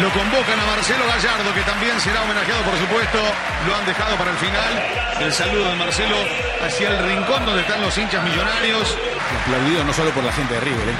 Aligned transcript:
Lo 0.00 0.08
convocan 0.10 0.60
a 0.60 0.66
Marcelo 0.66 1.04
Gallardo, 1.08 1.52
que 1.54 1.62
también 1.62 1.98
será 2.00 2.22
homenajeado, 2.22 2.62
por 2.62 2.78
supuesto. 2.78 3.18
Lo 3.66 3.74
han 3.74 3.84
dejado 3.84 4.16
para 4.16 4.30
el 4.30 4.36
final. 4.36 4.72
El 5.20 5.32
saludo 5.32 5.70
de 5.70 5.74
Marcelo 5.74 6.16
hacia 6.64 6.90
el 6.90 7.04
rincón 7.04 7.44
donde 7.44 7.62
están 7.62 7.82
los 7.82 7.98
hinchas 7.98 8.22
millonarios. 8.22 8.96
Aplaudido 9.42 9.82
no 9.82 9.92
solo 9.92 10.10
por 10.10 10.22
la 10.22 10.32
gente 10.32 10.54
de 10.54 10.60
River, 10.60 10.88
¿eh? 10.88 10.94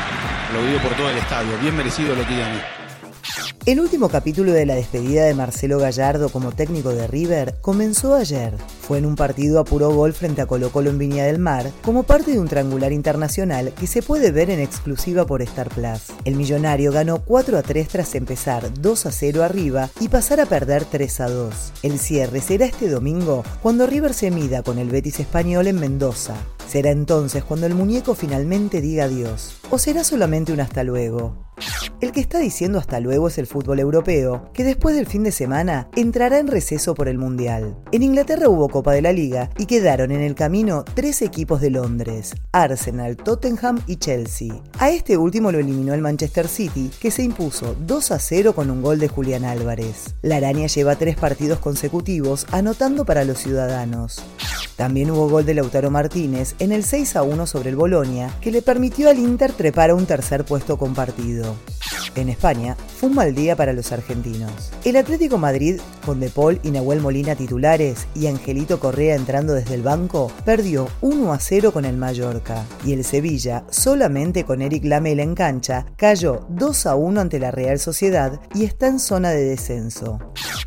aplaudido 0.48 0.80
por 0.80 0.92
todo 0.94 1.10
el 1.10 1.18
estadio. 1.18 1.56
Bien 1.58 1.76
merecido 1.76 2.16
lo 2.16 2.26
que. 2.26 2.87
El 3.68 3.80
último 3.80 4.08
capítulo 4.08 4.52
de 4.52 4.64
la 4.64 4.76
despedida 4.76 5.26
de 5.26 5.34
Marcelo 5.34 5.78
Gallardo 5.78 6.30
como 6.30 6.52
técnico 6.52 6.88
de 6.94 7.06
River 7.06 7.56
comenzó 7.60 8.14
ayer. 8.14 8.54
Fue 8.80 8.96
en 8.96 9.04
un 9.04 9.14
partido 9.14 9.60
a 9.60 9.64
puro 9.64 9.90
gol 9.90 10.14
frente 10.14 10.40
a 10.40 10.46
Colo 10.46 10.70
Colo 10.70 10.88
en 10.88 10.96
Viña 10.96 11.26
del 11.26 11.38
Mar, 11.38 11.70
como 11.82 12.04
parte 12.04 12.30
de 12.30 12.40
un 12.40 12.48
triangular 12.48 12.92
internacional 12.92 13.74
que 13.74 13.86
se 13.86 14.00
puede 14.00 14.32
ver 14.32 14.48
en 14.48 14.60
exclusiva 14.60 15.26
por 15.26 15.42
Star 15.42 15.68
Plus. 15.68 16.04
El 16.24 16.36
millonario 16.36 16.92
ganó 16.92 17.22
4 17.22 17.58
a 17.58 17.62
3 17.62 17.88
tras 17.88 18.14
empezar 18.14 18.72
2 18.72 19.04
a 19.04 19.12
0 19.12 19.44
arriba 19.44 19.90
y 20.00 20.08
pasar 20.08 20.40
a 20.40 20.46
perder 20.46 20.86
3 20.86 21.20
a 21.20 21.28
2. 21.28 21.72
El 21.82 21.98
cierre 21.98 22.40
será 22.40 22.64
este 22.64 22.88
domingo 22.88 23.44
cuando 23.60 23.86
River 23.86 24.14
se 24.14 24.30
mida 24.30 24.62
con 24.62 24.78
el 24.78 24.88
Betis 24.88 25.20
español 25.20 25.66
en 25.66 25.78
Mendoza. 25.78 26.36
Será 26.66 26.90
entonces 26.90 27.44
cuando 27.44 27.66
el 27.66 27.74
muñeco 27.74 28.14
finalmente 28.14 28.80
diga 28.80 29.04
adiós. 29.04 29.56
¿O 29.68 29.76
será 29.76 30.04
solamente 30.04 30.54
un 30.54 30.60
hasta 30.60 30.84
luego? 30.84 31.47
El 32.00 32.12
que 32.12 32.20
está 32.20 32.38
diciendo 32.38 32.78
hasta 32.78 33.00
luego 33.00 33.26
es 33.26 33.38
el 33.38 33.48
fútbol 33.48 33.80
europeo, 33.80 34.50
que 34.54 34.62
después 34.62 34.94
del 34.94 35.06
fin 35.06 35.24
de 35.24 35.32
semana 35.32 35.88
entrará 35.96 36.38
en 36.38 36.46
receso 36.46 36.94
por 36.94 37.08
el 37.08 37.18
Mundial. 37.18 37.76
En 37.90 38.04
Inglaterra 38.04 38.48
hubo 38.48 38.68
Copa 38.68 38.92
de 38.92 39.02
la 39.02 39.12
Liga 39.12 39.50
y 39.58 39.66
quedaron 39.66 40.12
en 40.12 40.20
el 40.20 40.36
camino 40.36 40.84
tres 40.94 41.22
equipos 41.22 41.60
de 41.60 41.70
Londres, 41.70 42.34
Arsenal, 42.52 43.16
Tottenham 43.16 43.80
y 43.88 43.96
Chelsea. 43.96 44.54
A 44.78 44.90
este 44.90 45.16
último 45.16 45.50
lo 45.50 45.58
eliminó 45.58 45.92
el 45.92 46.00
Manchester 46.00 46.46
City, 46.46 46.88
que 47.00 47.10
se 47.10 47.24
impuso 47.24 47.74
2 47.80 48.12
a 48.12 48.20
0 48.20 48.54
con 48.54 48.70
un 48.70 48.80
gol 48.80 49.00
de 49.00 49.08
Julián 49.08 49.44
Álvarez. 49.44 50.14
La 50.22 50.36
araña 50.36 50.68
lleva 50.68 50.94
tres 50.94 51.16
partidos 51.16 51.58
consecutivos 51.58 52.46
anotando 52.52 53.04
para 53.04 53.24
los 53.24 53.38
ciudadanos. 53.38 54.22
También 54.78 55.10
hubo 55.10 55.28
gol 55.28 55.44
de 55.44 55.54
Lautaro 55.54 55.90
Martínez 55.90 56.54
en 56.60 56.70
el 56.70 56.84
6 56.84 57.16
a 57.16 57.24
1 57.24 57.48
sobre 57.48 57.70
el 57.70 57.74
Bolonia, 57.74 58.30
que 58.40 58.52
le 58.52 58.62
permitió 58.62 59.10
al 59.10 59.18
Inter 59.18 59.52
trepar 59.52 59.90
a 59.90 59.96
un 59.96 60.06
tercer 60.06 60.44
puesto 60.44 60.78
compartido. 60.78 61.56
En 62.14 62.28
España, 62.28 62.76
fue 62.98 63.08
un 63.10 63.14
mal 63.14 63.32
día 63.32 63.54
para 63.54 63.72
los 63.72 63.92
argentinos. 63.92 64.72
El 64.84 64.96
Atlético 64.96 65.38
Madrid, 65.38 65.80
con 66.04 66.18
De 66.18 66.30
Paul 66.30 66.58
y 66.64 66.72
Nahuel 66.72 67.00
Molina 67.00 67.36
titulares 67.36 68.08
y 68.12 68.26
Angelito 68.26 68.80
Correa 68.80 69.14
entrando 69.14 69.54
desde 69.54 69.74
el 69.74 69.82
banco, 69.82 70.32
perdió 70.44 70.88
1 71.00 71.32
a 71.32 71.38
0 71.38 71.72
con 71.72 71.84
el 71.84 71.96
Mallorca. 71.96 72.64
Y 72.84 72.94
el 72.94 73.04
Sevilla, 73.04 73.64
solamente 73.70 74.42
con 74.42 74.62
Eric 74.62 74.84
Lamela 74.84 75.22
en 75.22 75.36
cancha, 75.36 75.86
cayó 75.96 76.44
2 76.48 76.86
a 76.86 76.96
1 76.96 77.20
ante 77.20 77.38
la 77.38 77.52
Real 77.52 77.78
Sociedad 77.78 78.40
y 78.52 78.64
está 78.64 78.88
en 78.88 78.98
zona 78.98 79.30
de 79.30 79.44
descenso. 79.44 80.18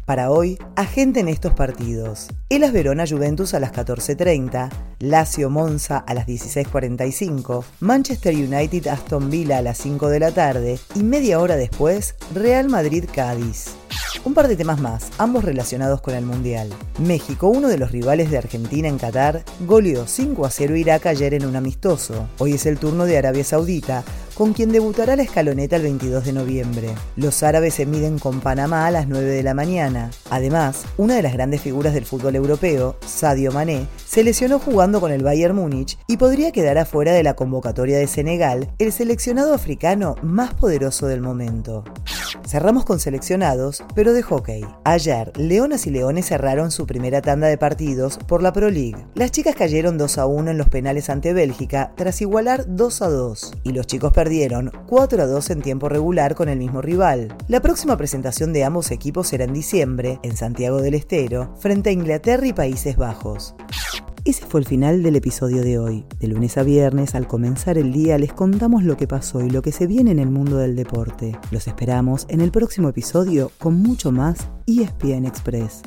Para 0.06 0.32
hoy, 0.32 0.58
agente 0.78 1.20
en 1.20 1.28
estos 1.28 1.54
partidos. 1.54 2.30
Elas 2.50 2.72
Verona 2.72 3.06
Juventus 3.06 3.54
a 3.54 3.60
las 3.60 3.74
14.30, 3.74 4.70
Lazio 5.02 5.50
Monza 5.50 5.98
a 5.98 6.14
las 6.14 6.28
16.45, 6.28 7.64
Manchester 7.80 8.36
United 8.36 8.88
Aston 8.88 9.32
Villa 9.32 9.58
a 9.58 9.62
las 9.64 9.80
5 9.80 10.10
de 10.10 10.20
la 10.20 10.32
tarde 10.32 10.80
y 10.94 11.02
media 11.02 11.40
hora 11.40 11.56
después, 11.56 12.14
Real 12.36 12.70
Madrid 12.70 13.06
Cádiz. 13.12 13.72
Un 14.24 14.36
par 14.36 14.48
de 14.48 14.56
temas 14.56 14.80
más, 14.80 15.10
ambos 15.18 15.44
relacionados 15.44 16.02
con 16.02 16.14
el 16.14 16.24
Mundial. 16.24 16.70
México, 17.00 17.48
uno 17.48 17.68
de 17.68 17.80
los 17.80 17.92
rivales 17.92 18.30
de 18.30 18.38
Argentina 18.38 18.88
en 18.88 19.00
Qatar, 19.00 19.44
goleó 19.62 20.06
5 20.06 20.46
a 20.46 20.52
0 20.52 20.76
Irak 20.76 21.08
ayer 21.08 21.34
en 21.34 21.48
un 21.48 21.56
amistoso. 21.56 22.28
Hoy 22.38 22.54
es 22.54 22.68
el 22.68 22.78
turno 22.78 23.06
de 23.06 23.18
Arabia 23.18 23.44
Saudita, 23.44 24.04
con 24.34 24.54
quien 24.54 24.72
debutará 24.72 25.16
la 25.16 25.24
escaloneta 25.24 25.76
el 25.76 25.84
22 25.84 26.26
de 26.26 26.34
noviembre. 26.34 26.90
Los 27.16 27.44
árabes 27.44 27.76
se 27.76 27.86
miden 27.86 28.20
con 28.20 28.42
Panamá 28.42 28.88
a 28.88 28.92
las 28.92 29.08
9 29.08 29.26
de 29.26 29.44
la 29.44 29.54
mañana. 29.54 30.12
Además, 30.30 30.86
una 30.98 31.16
de 31.16 31.22
las 31.22 31.34
grandes 31.34 31.62
figuras 31.62 31.94
del 31.94 32.06
fútbol 32.06 32.36
europeo, 32.36 32.98
Sadio 33.06 33.52
Mané, 33.52 33.88
se 34.06 34.24
lesionó 34.24 34.60
jugando 34.60 35.00
con 35.00 35.12
el 35.12 35.24
Bayern 35.24 35.56
Múnich 35.56 35.98
y 36.08 36.18
podría 36.18 36.52
quedar 36.52 36.78
afuera 36.78 37.14
de 37.14 37.24
la 37.24 37.36
convocatoria 37.36 37.98
de 37.98 38.08
Senegal, 38.08 38.72
el 38.80 38.92
seleccionado 38.92 39.54
africano 39.54 40.16
más 40.22 40.54
poderoso 40.54 41.08
del 41.08 41.22
momento. 41.22 41.84
Cerramos 42.46 42.86
con 42.86 43.00
seleccionados, 43.00 43.84
pero 43.96 44.14
de 44.14 44.24
hockey. 44.24 44.66
Ayer, 44.84 45.32
Leonas 45.38 45.88
y 45.88 45.90
Leones 45.90 46.28
cerraron 46.28 46.72
su 46.72 46.86
primera 46.86 47.22
tanda 47.22 47.48
de 47.48 47.58
partidos 47.58 48.18
por 48.18 48.42
la 48.42 48.52
Pro 48.52 48.70
League. 48.70 49.06
Las 49.16 49.32
chicas 49.32 49.56
cayeron 49.56 49.98
2 49.98 50.18
a 50.18 50.26
1 50.26 50.52
en 50.52 50.58
los 50.58 50.70
penales 50.70 51.10
ante 51.10 51.34
Bélgica 51.34 51.94
tras 51.96 52.22
igualar 52.22 52.66
2 52.68 53.02
a 53.02 53.10
2, 53.10 53.54
y 53.64 53.72
los 53.72 53.88
chicos 53.88 54.12
perdieron 54.22 54.72
4 54.86 55.24
a 55.24 55.26
2 55.26 55.50
en 55.50 55.62
tiempo 55.64 55.90
regular 55.90 56.36
con 56.36 56.48
el 56.48 56.60
mismo 56.60 56.80
rival. 56.80 57.36
La 57.48 57.60
próxima 57.60 57.98
presentación 57.98 58.54
de 58.54 58.64
ambos 58.64 58.92
equipos 58.92 59.30
será 59.30 59.46
en 59.46 59.54
diciembre, 59.54 60.20
en 60.22 60.38
Santiago 60.38 60.80
del 60.80 60.94
Estero, 60.94 61.56
frente 61.58 61.90
a 61.90 61.94
Inglaterra 61.94 62.46
y 62.46 62.54
Países 62.54 62.98
Bajos. 62.98 63.56
Ese 64.24 64.46
fue 64.46 64.60
el 64.60 64.68
final 64.68 65.02
del 65.02 65.16
episodio 65.16 65.64
de 65.64 65.80
hoy. 65.80 66.06
De 66.20 66.28
lunes 66.28 66.56
a 66.60 66.62
viernes, 66.62 67.16
al 67.16 67.28
comenzar 67.28 67.80
el 67.80 67.92
día, 67.92 68.20
les 68.20 68.32
contamos 68.32 68.84
lo 68.84 68.96
que 68.96 69.08
pasó 69.08 69.42
y 69.42 69.50
lo 69.50 69.64
que 69.64 69.72
se 69.72 69.88
viene 69.88 70.12
en 70.12 70.20
el 70.20 70.30
mundo 70.30 70.58
del 70.58 70.76
deporte. 70.76 71.36
Los 71.50 71.68
esperamos 71.68 72.28
en 72.30 72.42
el 72.42 72.52
próximo 72.52 72.90
episodio 72.90 73.52
con 73.58 73.82
mucho 73.82 74.12
más 74.12 74.50
ESPN 74.68 75.26
Express. 75.26 75.82